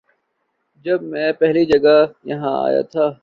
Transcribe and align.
جب 0.85 1.01
میں 1.03 1.31
پہلی 1.33 1.65
جگہ 1.65 1.97
یہاں 2.23 2.55
آیا 2.65 2.81
تھا 2.91 3.11